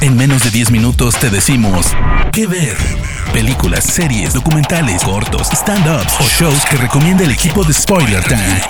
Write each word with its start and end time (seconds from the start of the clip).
En 0.00 0.16
menos 0.16 0.44
de 0.44 0.50
10 0.50 0.70
minutos 0.70 1.16
te 1.18 1.30
decimos 1.30 1.94
qué 2.32 2.46
ver. 2.46 2.76
Películas, 3.32 3.84
series, 3.84 4.34
documentales, 4.34 5.02
cortos, 5.02 5.48
stand-ups 5.50 6.20
o 6.20 6.24
shows 6.24 6.64
que 6.66 6.76
recomienda 6.76 7.24
el 7.24 7.30
equipo 7.30 7.64
de 7.64 7.72
Spoiler 7.72 8.22
Time. 8.24 8.60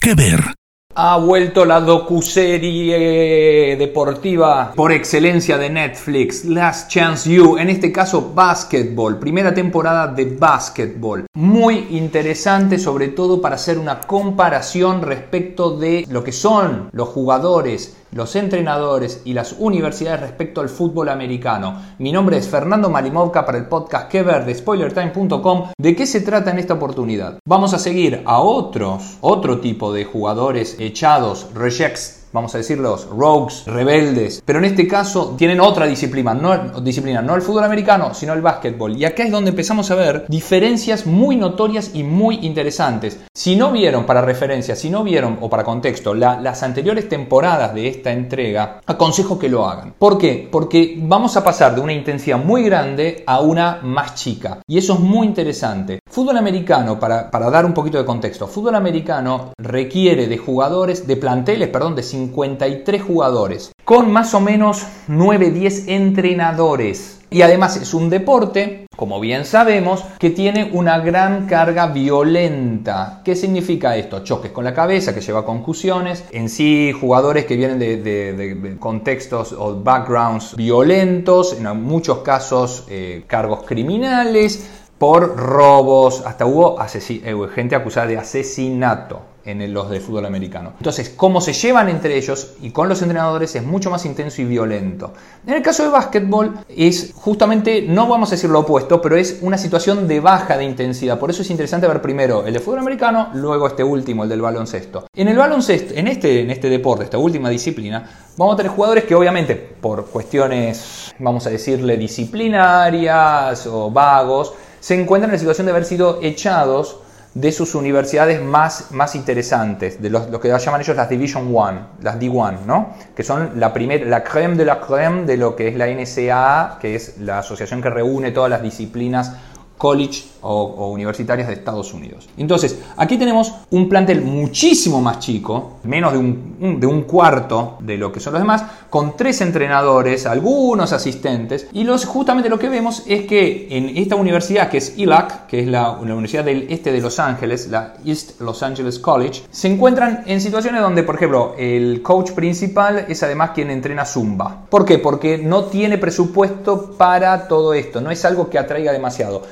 ¿Qué 0.00 0.14
ver? 0.14 0.58
Ha 1.00 1.16
vuelto 1.18 1.64
la 1.64 1.80
docuserie 1.80 3.76
deportiva 3.76 4.72
por 4.74 4.90
excelencia 4.90 5.56
de 5.56 5.70
Netflix, 5.70 6.44
Last 6.44 6.90
Chance 6.90 7.30
You, 7.30 7.56
en 7.56 7.70
este 7.70 7.92
caso 7.92 8.32
Basketball, 8.34 9.16
primera 9.16 9.54
temporada 9.54 10.08
de 10.08 10.24
Basketball. 10.24 11.26
Muy 11.34 11.86
interesante 11.90 12.80
sobre 12.80 13.08
todo 13.08 13.40
para 13.40 13.54
hacer 13.54 13.78
una 13.78 14.00
comparación 14.00 15.02
respecto 15.02 15.76
de 15.76 16.04
lo 16.10 16.24
que 16.24 16.32
son 16.32 16.88
los 16.90 17.08
jugadores 17.10 17.96
los 18.12 18.36
entrenadores 18.36 19.22
y 19.24 19.32
las 19.32 19.54
universidades 19.58 20.20
respecto 20.20 20.60
al 20.60 20.68
fútbol 20.68 21.08
americano. 21.08 21.80
Mi 21.98 22.12
nombre 22.12 22.36
es 22.36 22.48
Fernando 22.48 22.90
Malimovka 22.90 23.44
para 23.44 23.58
el 23.58 23.66
podcast 23.66 24.08
que 24.08 24.22
ver 24.22 24.44
de 24.44 24.54
spoilertime.com. 24.54 25.68
¿De 25.78 25.96
qué 25.96 26.06
se 26.06 26.20
trata 26.20 26.50
en 26.50 26.58
esta 26.58 26.74
oportunidad? 26.74 27.38
Vamos 27.46 27.74
a 27.74 27.78
seguir 27.78 28.22
a 28.24 28.40
otros, 28.40 29.18
otro 29.20 29.60
tipo 29.60 29.92
de 29.92 30.04
jugadores 30.04 30.76
echados, 30.78 31.48
rejects 31.54 32.17
vamos 32.32 32.54
a 32.54 32.58
decir 32.58 32.78
los 32.78 33.06
rogues, 33.06 33.64
rebeldes, 33.66 34.42
pero 34.44 34.58
en 34.58 34.66
este 34.66 34.86
caso 34.86 35.34
tienen 35.36 35.60
otra 35.60 35.86
disciplina, 35.86 36.34
no, 36.34 36.80
disciplina, 36.80 37.22
no 37.22 37.34
el 37.34 37.42
fútbol 37.42 37.64
americano, 37.64 38.14
sino 38.14 38.32
el 38.32 38.42
básquetbol. 38.42 38.96
Y 38.96 39.04
acá 39.04 39.24
es 39.24 39.30
donde 39.30 39.50
empezamos 39.50 39.90
a 39.90 39.94
ver 39.94 40.26
diferencias 40.28 41.06
muy 41.06 41.36
notorias 41.36 41.90
y 41.94 42.02
muy 42.02 42.40
interesantes. 42.42 43.20
Si 43.34 43.56
no 43.56 43.70
vieron, 43.70 44.04
para 44.04 44.22
referencia, 44.22 44.76
si 44.76 44.90
no 44.90 45.04
vieron 45.04 45.38
o 45.40 45.48
para 45.48 45.64
contexto, 45.64 46.14
las 46.14 46.62
anteriores 46.62 47.08
temporadas 47.08 47.74
de 47.74 47.88
esta 47.88 48.12
entrega, 48.12 48.80
aconsejo 48.86 49.38
que 49.38 49.48
lo 49.48 49.68
hagan. 49.68 49.94
¿Por 49.98 50.18
qué? 50.18 50.48
Porque 50.50 50.96
vamos 51.00 51.36
a 51.36 51.44
pasar 51.44 51.74
de 51.74 51.80
una 51.80 51.92
intensidad 51.92 52.38
muy 52.38 52.62
grande 52.64 53.22
a 53.26 53.40
una 53.40 53.80
más 53.82 54.14
chica. 54.14 54.60
Y 54.66 54.78
eso 54.78 54.94
es 54.94 55.00
muy 55.00 55.26
interesante. 55.26 56.00
Fútbol 56.10 56.36
americano, 56.36 56.98
para, 56.98 57.30
para 57.30 57.50
dar 57.50 57.64
un 57.64 57.74
poquito 57.74 57.98
de 57.98 58.04
contexto, 58.04 58.46
fútbol 58.46 58.74
americano 58.74 59.52
requiere 59.58 60.26
de 60.26 60.38
jugadores, 60.38 61.06
de 61.06 61.16
planteles, 61.16 61.68
perdón, 61.68 61.94
de 61.94 62.02
53 62.18 63.00
jugadores, 63.00 63.70
con 63.84 64.10
más 64.10 64.34
o 64.34 64.40
menos 64.40 64.84
9-10 65.08 65.84
entrenadores. 65.86 67.20
Y 67.30 67.42
además 67.42 67.76
es 67.76 67.92
un 67.92 68.08
deporte, 68.08 68.86
como 68.96 69.20
bien 69.20 69.44
sabemos, 69.44 70.02
que 70.18 70.30
tiene 70.30 70.70
una 70.72 70.98
gran 70.98 71.46
carga 71.46 71.86
violenta. 71.88 73.20
¿Qué 73.22 73.36
significa 73.36 73.96
esto? 73.96 74.24
Choques 74.24 74.50
con 74.50 74.64
la 74.64 74.74
cabeza, 74.74 75.14
que 75.14 75.20
lleva 75.20 75.44
concusiones, 75.44 76.24
en 76.32 76.48
sí 76.48 76.92
jugadores 76.98 77.44
que 77.44 77.56
vienen 77.56 77.78
de, 77.78 78.76
contextos 78.80 79.52
o 79.52 79.80
backgrounds 79.80 80.56
violentos, 80.56 81.56
en 81.58 81.82
muchos 81.82 82.18
casos 82.18 82.86
eh, 82.88 83.24
cargos 83.26 83.62
criminales, 83.64 84.66
por 84.96 85.36
robos, 85.36 86.24
hasta 86.26 86.46
hubo 86.46 86.78
eh, 86.82 87.48
gente 87.54 87.76
acusada 87.76 88.06
de 88.06 88.18
asesinato 88.18 89.20
en 89.48 89.72
los 89.72 89.88
de 89.88 90.00
fútbol 90.00 90.26
americano. 90.26 90.74
Entonces, 90.76 91.10
cómo 91.10 91.40
se 91.40 91.52
llevan 91.52 91.88
entre 91.88 92.16
ellos 92.16 92.54
y 92.60 92.70
con 92.70 92.88
los 92.88 93.00
entrenadores 93.00 93.54
es 93.56 93.64
mucho 93.64 93.90
más 93.90 94.04
intenso 94.04 94.42
y 94.42 94.44
violento. 94.44 95.12
En 95.46 95.54
el 95.54 95.62
caso 95.62 95.82
de 95.84 95.88
básquetbol 95.88 96.58
es 96.68 97.12
justamente, 97.14 97.82
no 97.82 98.06
vamos 98.08 98.28
a 98.30 98.32
decir 98.32 98.50
lo 98.50 98.60
opuesto, 98.60 99.00
pero 99.00 99.16
es 99.16 99.38
una 99.40 99.56
situación 99.56 100.06
de 100.06 100.20
baja 100.20 100.58
de 100.58 100.64
intensidad. 100.64 101.18
Por 101.18 101.30
eso 101.30 101.42
es 101.42 101.50
interesante 101.50 101.86
ver 101.86 102.02
primero 102.02 102.46
el 102.46 102.52
de 102.52 102.60
fútbol 102.60 102.80
americano, 102.80 103.30
luego 103.34 103.66
este 103.66 103.82
último, 103.82 104.24
el 104.24 104.28
del 104.28 104.42
baloncesto. 104.42 105.06
En 105.14 105.28
el 105.28 105.36
baloncesto, 105.36 105.94
en 105.94 106.08
este, 106.08 106.42
en 106.42 106.50
este 106.50 106.68
deporte, 106.68 107.04
esta 107.04 107.18
última 107.18 107.48
disciplina, 107.48 108.08
vamos 108.36 108.54
a 108.54 108.56
tener 108.58 108.72
jugadores 108.72 109.04
que 109.04 109.14
obviamente 109.14 109.56
por 109.56 110.06
cuestiones, 110.06 111.14
vamos 111.18 111.46
a 111.46 111.50
decirle, 111.50 111.96
disciplinarias 111.96 113.66
o 113.66 113.90
vagos, 113.90 114.52
se 114.80 114.94
encuentran 115.00 115.30
en 115.30 115.34
la 115.34 115.38
situación 115.38 115.66
de 115.66 115.72
haber 115.72 115.84
sido 115.84 116.20
echados 116.22 117.00
de 117.40 117.52
sus 117.52 117.76
universidades 117.76 118.42
más, 118.42 118.90
más 118.90 119.14
interesantes, 119.14 120.02
de 120.02 120.10
los, 120.10 120.28
lo 120.28 120.40
que 120.40 120.48
llaman 120.48 120.80
ellos 120.80 120.96
las 120.96 121.08
Division 121.08 121.54
One, 121.54 121.78
las 122.02 122.18
D1, 122.18 122.64
¿no? 122.66 122.94
que 123.14 123.22
son 123.22 123.60
la, 123.60 123.72
primer, 123.72 124.06
la 124.08 124.24
creme 124.24 124.56
de 124.56 124.64
la 124.64 124.80
creme 124.80 125.24
de 125.24 125.36
lo 125.36 125.54
que 125.54 125.68
es 125.68 125.76
la 125.76 125.86
NCAA, 125.86 126.78
que 126.80 126.96
es 126.96 127.18
la 127.18 127.38
asociación 127.38 127.80
que 127.80 127.90
reúne 127.90 128.32
todas 128.32 128.50
las 128.50 128.60
disciplinas 128.60 129.32
college 129.76 130.24
o, 130.42 130.90
universitarias 130.92 131.48
de 131.48 131.54
Estados 131.54 131.92
Unidos. 131.92 132.28
Entonces, 132.36 132.78
aquí 132.96 133.18
tenemos 133.18 133.54
un 133.70 133.88
plantel 133.88 134.22
muchísimo 134.22 135.00
más 135.00 135.18
chico, 135.18 135.78
menos 135.84 136.12
de 136.12 136.18
un, 136.18 136.80
de 136.80 136.86
un, 136.86 137.02
cuarto 137.02 137.78
de 137.80 137.96
lo 137.96 138.12
que 138.12 138.20
son 138.20 138.32
los 138.34 138.42
demás, 138.42 138.64
con 138.90 139.16
tres 139.16 139.40
entrenadores, 139.40 140.26
algunos 140.26 140.92
asistentes, 140.92 141.68
y 141.72 141.84
los, 141.84 142.04
justamente 142.04 142.48
lo 142.48 142.58
que 142.58 142.68
vemos 142.68 143.04
es 143.06 143.26
que 143.26 143.68
en 143.70 143.96
esta 143.96 144.16
universidad, 144.16 144.68
que 144.68 144.78
es 144.78 144.98
ILAC, 144.98 145.46
que 145.46 145.60
es 145.60 145.66
la, 145.66 145.92
Universidad 145.92 146.44
del 146.44 146.66
Este 146.70 146.92
de 146.92 147.00
Los 147.00 147.18
Ángeles, 147.18 147.68
la 147.68 147.94
East 148.04 148.40
Los 148.40 148.62
Angeles 148.62 148.98
College, 148.98 149.42
se 149.50 149.68
encuentran 149.68 150.22
en 150.26 150.40
situaciones 150.40 150.80
donde, 150.80 151.02
por 151.02 151.16
ejemplo, 151.16 151.54
el 151.58 152.02
coach 152.02 152.32
principal 152.32 153.06
es 153.08 153.22
además 153.22 153.50
quien 153.54 153.70
entrena 153.70 154.04
Zumba. 154.04 154.64
¿Por 154.68 154.84
qué? 154.84 154.98
Porque 154.98 155.38
no 155.38 155.64
tiene 155.64 155.98
presupuesto 155.98 156.94
para 156.96 157.48
todo 157.48 157.74
esto, 157.74 158.00
no 158.00 158.10
es 158.10 158.24
algo 158.24 158.48
que 158.48 158.58
atraiga 158.58 158.92
demasiado 158.92 159.42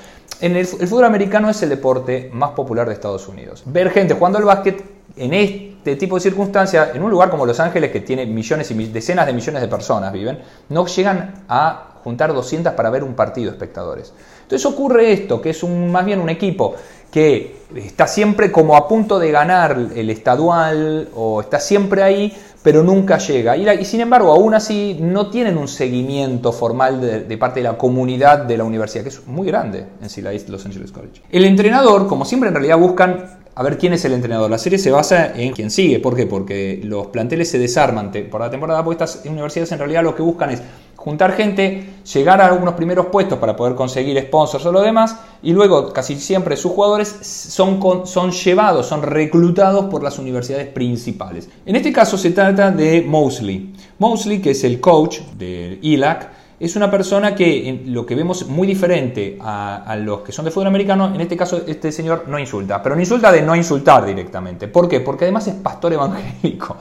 en 0.40 0.56
el, 0.56 0.66
fútbol 0.66 1.04
americano 1.04 1.50
es 1.50 1.62
el 1.62 1.70
deporte 1.70 2.30
más 2.32 2.50
popular 2.50 2.86
de 2.86 2.94
Estados 2.94 3.28
Unidos. 3.28 3.62
Ver 3.66 3.90
gente 3.90 4.14
jugando 4.14 4.38
al 4.38 4.44
básquet 4.44 4.82
en 5.16 5.32
este 5.32 5.96
tipo 5.96 6.16
de 6.16 6.20
circunstancias, 6.20 6.90
en 6.94 7.02
un 7.02 7.10
lugar 7.10 7.30
como 7.30 7.46
Los 7.46 7.60
Ángeles, 7.60 7.90
que 7.90 8.00
tiene 8.00 8.26
millones 8.26 8.70
y 8.70 8.86
decenas 8.86 9.26
de 9.26 9.32
millones 9.32 9.62
de 9.62 9.68
personas 9.68 10.12
viven, 10.12 10.38
no 10.68 10.86
llegan 10.86 11.44
a 11.48 12.00
juntar 12.04 12.32
200 12.32 12.74
para 12.74 12.90
ver 12.90 13.02
un 13.02 13.14
partido 13.14 13.50
espectadores. 13.50 14.12
Entonces 14.42 14.64
ocurre 14.66 15.12
esto, 15.12 15.40
que 15.40 15.50
es 15.50 15.62
un, 15.62 15.90
más 15.90 16.04
bien 16.04 16.20
un 16.20 16.28
equipo 16.28 16.74
que 17.10 17.56
está 17.74 18.06
siempre 18.06 18.52
como 18.52 18.76
a 18.76 18.86
punto 18.86 19.18
de 19.18 19.30
ganar 19.30 19.76
el 19.94 20.10
estadual 20.10 21.08
o 21.14 21.40
está 21.40 21.58
siempre 21.58 22.02
ahí, 22.02 22.36
pero 22.66 22.82
nunca 22.82 23.18
llega. 23.18 23.56
Y, 23.56 23.84
sin 23.84 24.00
embargo, 24.00 24.32
aún 24.32 24.52
así 24.52 24.98
no 25.00 25.30
tienen 25.30 25.56
un 25.56 25.68
seguimiento 25.68 26.50
formal 26.50 27.00
de, 27.00 27.38
parte 27.38 27.60
de 27.60 27.64
la 27.64 27.78
comunidad 27.78 28.40
de 28.40 28.56
la 28.56 28.64
universidad, 28.64 29.04
que 29.04 29.10
es 29.10 29.24
muy 29.24 29.46
grande 29.46 29.86
en 30.02 30.10
sí, 30.10 30.20
la 30.20 30.32
Los 30.32 30.66
Angeles 30.66 30.90
College. 30.90 31.22
El 31.30 31.44
entrenador, 31.44 32.08
como 32.08 32.24
siempre, 32.24 32.48
en 32.48 32.56
realidad 32.56 32.76
buscan 32.76 33.38
a 33.54 33.62
ver 33.62 33.78
quién 33.78 33.92
es 33.92 34.04
el 34.04 34.14
entrenador. 34.14 34.50
La 34.50 34.58
serie 34.58 34.80
se 34.80 34.90
basa 34.90 35.32
en 35.36 35.52
quién 35.52 35.70
sigue. 35.70 36.00
¿Por 36.00 36.16
qué? 36.16 36.26
Porque 36.26 36.80
los 36.82 37.06
planteles 37.06 37.48
se 37.48 37.60
desarman 37.60 38.10
por 38.28 38.40
la 38.40 38.50
temporada, 38.50 38.82
porque 38.82 39.04
estas 39.04 39.24
universidades 39.26 39.70
en 39.70 39.78
realidad 39.78 40.02
lo 40.02 40.16
que 40.16 40.22
buscan 40.22 40.50
es 40.50 40.60
juntar 41.06 41.34
gente, 41.34 41.84
llegar 42.12 42.40
a 42.40 42.46
algunos 42.46 42.74
primeros 42.74 43.06
puestos 43.06 43.38
para 43.38 43.54
poder 43.54 43.76
conseguir 43.76 44.20
sponsors 44.22 44.66
o 44.66 44.72
lo 44.72 44.80
demás, 44.80 45.16
y 45.40 45.52
luego 45.52 45.92
casi 45.92 46.16
siempre 46.16 46.56
sus 46.56 46.72
jugadores 46.72 47.06
son, 47.22 47.80
son 48.04 48.32
llevados, 48.32 48.86
son 48.86 49.02
reclutados 49.02 49.84
por 49.84 50.02
las 50.02 50.18
universidades 50.18 50.66
principales. 50.66 51.48
En 51.64 51.76
este 51.76 51.92
caso 51.92 52.18
se 52.18 52.32
trata 52.32 52.72
de 52.72 53.02
Mosley. 53.02 53.72
Mosley, 54.00 54.40
que 54.40 54.50
es 54.50 54.64
el 54.64 54.80
coach 54.80 55.20
de 55.38 55.78
ILAC, 55.80 56.28
es 56.58 56.74
una 56.74 56.90
persona 56.90 57.36
que 57.36 57.82
lo 57.86 58.04
que 58.04 58.16
vemos 58.16 58.48
muy 58.48 58.66
diferente 58.66 59.38
a, 59.40 59.84
a, 59.84 59.94
los 59.94 60.22
que 60.22 60.32
son 60.32 60.44
de 60.44 60.50
fútbol 60.50 60.66
americano, 60.66 61.14
en 61.14 61.20
este 61.20 61.36
caso 61.36 61.62
este 61.68 61.92
señor 61.92 62.24
no 62.26 62.36
insulta, 62.36 62.82
pero 62.82 62.96
no 62.96 63.00
insulta 63.00 63.30
de 63.30 63.42
no 63.42 63.54
insultar 63.54 64.04
directamente. 64.04 64.66
¿Por 64.66 64.88
qué? 64.88 64.98
Porque 64.98 65.26
además 65.26 65.46
es 65.46 65.54
pastor 65.54 65.92
evangélico. 65.92 66.76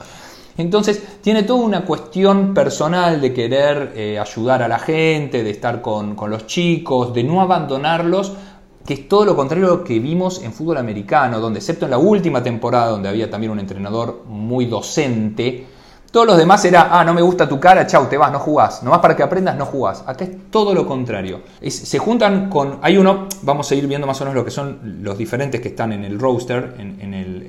Entonces 0.58 1.02
tiene 1.20 1.42
toda 1.42 1.64
una 1.64 1.84
cuestión 1.84 2.54
personal 2.54 3.20
de 3.20 3.32
querer 3.32 3.92
eh, 3.94 4.18
ayudar 4.18 4.62
a 4.62 4.68
la 4.68 4.78
gente, 4.78 5.42
de 5.42 5.50
estar 5.50 5.82
con, 5.82 6.16
los 6.28 6.46
chicos, 6.46 7.12
de 7.12 7.24
no 7.24 7.40
abandonarlos, 7.40 8.32
que 8.86 8.94
es 8.94 9.08
todo 9.08 9.24
lo 9.24 9.36
contrario 9.36 9.66
a 9.66 9.70
lo 9.70 9.84
que 9.84 9.98
vimos 9.98 10.42
en 10.42 10.52
fútbol 10.52 10.78
americano, 10.78 11.40
donde 11.40 11.58
excepto 11.58 11.84
en 11.84 11.90
la 11.90 11.98
última 11.98 12.42
temporada, 12.42 12.90
donde 12.90 13.08
había 13.08 13.30
también 13.30 13.52
un 13.52 13.58
entrenador 13.58 14.24
muy 14.26 14.66
docente, 14.66 15.66
todos 16.16 16.28
los 16.28 16.38
demás 16.38 16.64
era, 16.64 16.88
ah, 16.98 17.04
no 17.04 17.12
me 17.12 17.20
gusta 17.20 17.46
tu 17.46 17.60
cara, 17.60 17.86
chau, 17.86 18.08
te 18.08 18.16
vas, 18.16 18.32
no 18.32 18.38
jugás. 18.38 18.82
Nomás 18.82 19.00
para 19.00 19.14
que 19.14 19.22
aprendas, 19.22 19.54
no 19.54 19.66
jugás. 19.66 20.02
Acá 20.06 20.24
es 20.24 20.50
todo 20.50 20.72
lo 20.72 20.86
contrario. 20.86 21.42
se 21.60 21.98
juntan 21.98 22.48
con, 22.48 22.78
hay 22.80 22.96
uno, 22.96 23.26
vamos 23.42 23.70
a 23.70 23.74
ir 23.74 23.86
viendo 23.86 24.06
más 24.06 24.18
o 24.22 24.24
menos 24.24 24.34
lo 24.34 24.42
que 24.42 24.50
son 24.50 25.00
los 25.02 25.18
diferentes 25.18 25.60
que 25.60 25.68
están 25.68 25.92
en 25.92 26.04
el 26.04 26.18
roster, 26.18 26.74
en, 26.78 27.12
el, 27.12 27.45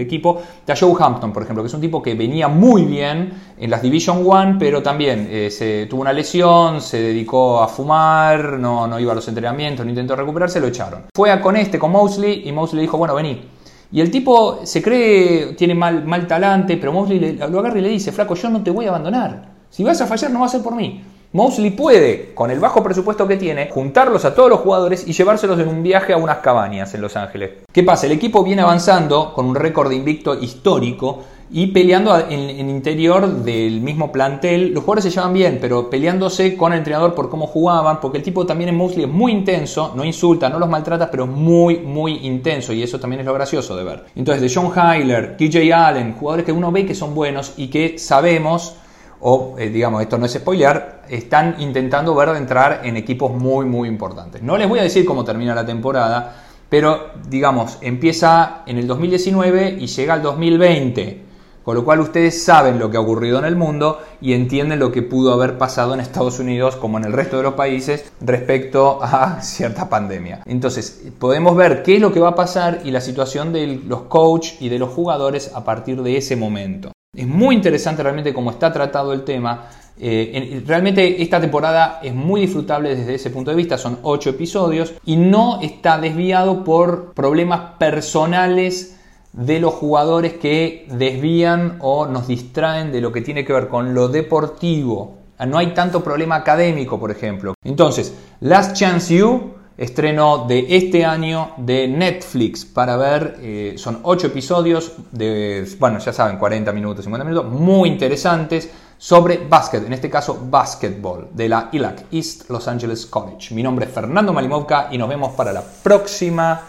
equipo. 0.00 0.42
Está 0.58 0.74
Joe 0.76 0.94
Hampton, 0.98 1.32
por 1.32 1.42
ejemplo, 1.42 1.62
que 1.62 1.68
es 1.68 1.74
un 1.74 1.80
tipo 1.80 2.02
que 2.02 2.14
venía 2.14 2.48
muy 2.48 2.84
bien 2.84 3.32
en 3.58 3.70
las 3.70 3.82
Division 3.82 4.24
One, 4.26 4.56
pero 4.58 4.82
también 4.82 5.28
eh, 5.30 5.50
se 5.50 5.86
tuvo 5.86 6.02
una 6.02 6.12
lesión, 6.12 6.80
se 6.80 7.00
dedicó 7.00 7.60
a 7.62 7.68
fumar, 7.68 8.58
no, 8.58 8.86
no 8.86 8.98
iba 8.98 9.12
a 9.12 9.14
los 9.14 9.28
entrenamientos, 9.28 9.84
no 9.84 9.90
intentó 9.90 10.16
recuperarse, 10.16 10.60
lo 10.60 10.66
echaron. 10.66 11.06
Fue 11.14 11.30
a 11.30 11.40
con 11.40 11.56
este, 11.56 11.78
con 11.78 11.92
Mosley, 11.92 12.48
y 12.48 12.52
Mosley 12.52 12.82
dijo, 12.82 12.98
bueno, 12.98 13.14
vení 13.14 13.56
y 13.92 14.00
el 14.00 14.10
tipo 14.10 14.60
se 14.64 14.82
cree, 14.82 15.54
tiene 15.54 15.74
mal, 15.74 16.04
mal 16.04 16.26
talante, 16.26 16.76
pero 16.76 16.92
Mosley 16.92 17.36
lo 17.36 17.60
agarra 17.60 17.78
y 17.78 17.82
le 17.82 17.88
dice, 17.90 18.12
flaco, 18.12 18.34
yo 18.34 18.50
no 18.50 18.62
te 18.62 18.70
voy 18.70 18.86
a 18.86 18.88
abandonar. 18.90 19.50
Si 19.70 19.84
vas 19.84 20.00
a 20.00 20.06
fallar, 20.06 20.30
no 20.30 20.40
va 20.40 20.46
a 20.46 20.48
ser 20.48 20.62
por 20.62 20.74
mí. 20.74 21.02
Mosley 21.36 21.68
puede, 21.68 22.32
con 22.32 22.50
el 22.50 22.58
bajo 22.58 22.82
presupuesto 22.82 23.28
que 23.28 23.36
tiene, 23.36 23.68
juntarlos 23.68 24.24
a 24.24 24.34
todos 24.34 24.48
los 24.48 24.60
jugadores 24.60 25.06
y 25.06 25.12
llevárselos 25.12 25.60
en 25.60 25.68
un 25.68 25.82
viaje 25.82 26.14
a 26.14 26.16
unas 26.16 26.38
cabañas 26.38 26.94
en 26.94 27.02
Los 27.02 27.14
Ángeles. 27.14 27.50
¿Qué 27.70 27.82
pasa? 27.82 28.06
El 28.06 28.12
equipo 28.12 28.42
viene 28.42 28.62
avanzando 28.62 29.34
con 29.34 29.44
un 29.44 29.54
récord 29.54 29.92
invicto 29.92 30.34
histórico 30.34 31.24
y 31.50 31.66
peleando 31.66 32.18
en, 32.18 32.48
en, 32.48 32.70
interior 32.70 33.28
del 33.28 33.82
mismo 33.82 34.10
plantel. 34.10 34.72
Los 34.72 34.82
jugadores 34.82 35.04
se 35.04 35.10
llevan 35.10 35.34
bien, 35.34 35.58
pero 35.60 35.90
peleándose 35.90 36.56
con 36.56 36.72
el 36.72 36.78
entrenador 36.78 37.14
por 37.14 37.28
cómo 37.28 37.46
jugaban, 37.46 38.00
porque 38.00 38.16
el 38.16 38.24
tipo 38.24 38.46
también 38.46 38.70
en 38.70 38.76
Mosley 38.76 39.04
es 39.04 39.10
muy 39.10 39.30
intenso, 39.30 39.92
no 39.94 40.06
insulta, 40.06 40.48
no 40.48 40.58
los 40.58 40.70
maltrata, 40.70 41.10
pero 41.10 41.24
es 41.24 41.30
muy, 41.30 41.80
muy 41.80 42.26
intenso 42.26 42.72
y 42.72 42.82
eso 42.82 42.98
también 42.98 43.20
es 43.20 43.26
lo 43.26 43.34
gracioso 43.34 43.76
de 43.76 43.84
ver. 43.84 44.04
Entonces, 44.16 44.40
de 44.40 44.50
John 44.58 44.72
Hyler, 44.72 45.36
TJ 45.36 45.70
Allen, 45.74 46.14
jugadores 46.14 46.46
que 46.46 46.52
uno 46.52 46.72
ve 46.72 46.86
que 46.86 46.94
son 46.94 47.14
buenos 47.14 47.52
y 47.58 47.68
que 47.68 47.98
sabemos 47.98 48.76
o 49.20 49.56
eh, 49.58 49.68
digamos, 49.68 50.02
esto 50.02 50.18
no 50.18 50.26
es 50.26 50.32
spoilear, 50.32 51.02
están 51.08 51.56
intentando 51.58 52.14
ver 52.14 52.30
de 52.30 52.38
entrar 52.38 52.80
en 52.84 52.96
equipos 52.96 53.32
muy, 53.32 53.66
muy 53.66 53.88
importantes. 53.88 54.42
No 54.42 54.56
les 54.56 54.68
voy 54.68 54.78
a 54.78 54.82
decir 54.82 55.04
cómo 55.04 55.24
termina 55.24 55.54
la 55.54 55.64
temporada, 55.64 56.44
pero 56.68 57.12
digamos, 57.28 57.78
empieza 57.80 58.62
en 58.66 58.78
el 58.78 58.86
2019 58.86 59.76
y 59.80 59.86
llega 59.86 60.14
al 60.14 60.22
2020. 60.22 61.26
Con 61.66 61.74
lo 61.74 61.84
cual 61.84 61.98
ustedes 61.98 62.44
saben 62.44 62.78
lo 62.78 62.92
que 62.92 62.96
ha 62.96 63.00
ocurrido 63.00 63.40
en 63.40 63.44
el 63.44 63.56
mundo 63.56 63.98
y 64.20 64.34
entienden 64.34 64.78
lo 64.78 64.92
que 64.92 65.02
pudo 65.02 65.32
haber 65.32 65.58
pasado 65.58 65.94
en 65.94 65.98
Estados 65.98 66.38
Unidos 66.38 66.76
como 66.76 66.96
en 66.96 67.04
el 67.04 67.12
resto 67.12 67.38
de 67.38 67.42
los 67.42 67.54
países 67.54 68.12
respecto 68.20 69.00
a 69.02 69.40
cierta 69.42 69.88
pandemia. 69.88 70.42
Entonces, 70.46 71.02
podemos 71.18 71.56
ver 71.56 71.82
qué 71.82 71.96
es 71.96 72.00
lo 72.00 72.12
que 72.12 72.20
va 72.20 72.28
a 72.28 72.34
pasar 72.36 72.82
y 72.84 72.92
la 72.92 73.00
situación 73.00 73.52
de 73.52 73.80
los 73.84 74.02
coaches 74.02 74.62
y 74.62 74.68
de 74.68 74.78
los 74.78 74.90
jugadores 74.90 75.50
a 75.56 75.64
partir 75.64 76.00
de 76.04 76.16
ese 76.16 76.36
momento. 76.36 76.92
Es 77.16 77.26
muy 77.26 77.54
interesante 77.54 78.02
realmente 78.02 78.34
cómo 78.34 78.50
está 78.50 78.70
tratado 78.72 79.12
el 79.12 79.24
tema. 79.24 79.68
Eh, 79.98 80.62
realmente 80.66 81.22
esta 81.22 81.40
temporada 81.40 82.00
es 82.02 82.14
muy 82.14 82.42
disfrutable 82.42 82.94
desde 82.94 83.14
ese 83.14 83.30
punto 83.30 83.50
de 83.50 83.56
vista, 83.56 83.78
son 83.78 83.98
ocho 84.02 84.28
episodios 84.28 84.92
y 85.06 85.16
no 85.16 85.60
está 85.62 85.98
desviado 85.98 86.62
por 86.62 87.14
problemas 87.14 87.78
personales 87.78 88.98
de 89.32 89.58
los 89.58 89.72
jugadores 89.72 90.34
que 90.34 90.86
desvían 90.90 91.78
o 91.80 92.06
nos 92.06 92.28
distraen 92.28 92.92
de 92.92 93.00
lo 93.00 93.10
que 93.12 93.22
tiene 93.22 93.44
que 93.44 93.54
ver 93.54 93.68
con 93.68 93.94
lo 93.94 94.08
deportivo. 94.08 95.16
No 95.46 95.58
hay 95.58 95.74
tanto 95.74 96.02
problema 96.02 96.36
académico, 96.36 96.98
por 96.98 97.10
ejemplo. 97.10 97.54
Entonces, 97.64 98.14
Last 98.40 98.76
Chance 98.76 99.14
You 99.14 99.55
estreno 99.76 100.46
de 100.46 100.66
este 100.76 101.04
año 101.04 101.52
de 101.58 101.86
Netflix 101.88 102.64
para 102.64 102.96
ver, 102.96 103.36
eh, 103.40 103.74
son 103.76 104.00
8 104.02 104.28
episodios 104.28 104.92
de, 105.12 105.68
bueno, 105.78 105.98
ya 105.98 106.12
saben, 106.12 106.38
40 106.38 106.72
minutos, 106.72 107.04
50 107.04 107.24
minutos, 107.24 107.52
muy 107.52 107.88
interesantes 107.88 108.70
sobre 108.98 109.38
básquet, 109.46 109.84
en 109.84 109.92
este 109.92 110.08
caso 110.08 110.46
básquetbol, 110.48 111.28
de 111.32 111.48
la 111.48 111.68
ILAC, 111.72 112.06
East 112.12 112.48
Los 112.48 112.66
Angeles 112.66 113.04
College. 113.06 113.54
Mi 113.54 113.62
nombre 113.62 113.84
es 113.86 113.92
Fernando 113.92 114.32
Malimovka 114.32 114.88
y 114.90 114.98
nos 114.98 115.08
vemos 115.08 115.34
para 115.34 115.52
la 115.52 115.62
próxima 115.62 116.62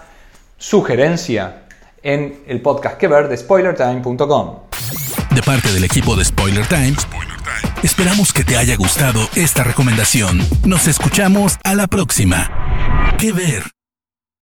sugerencia 0.57 1.63
en 2.03 2.43
el 2.47 2.61
podcast 2.61 2.97
que 2.97 3.07
ver 3.07 3.29
de 3.29 3.37
SpoilerTime.com. 3.37 4.55
De 5.31 5.43
parte 5.43 5.71
del 5.71 5.83
equipo 5.83 6.15
de 6.15 6.25
Spoiler 6.25 6.65
Times, 6.67 7.06
esperamos 7.83 8.33
que 8.33 8.43
te 8.43 8.57
haya 8.57 8.75
gustado 8.75 9.29
esta 9.35 9.63
recomendación. 9.63 10.39
Nos 10.65 10.87
escuchamos 10.87 11.57
a 11.63 11.75
la 11.75 11.87
próxima. 11.87 12.51
¿Qué 13.17 13.31
ver? 13.31 13.76